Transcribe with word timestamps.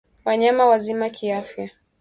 wanyama 0.25 0.65
wazima 0.65 1.09
kiafya 1.09 1.69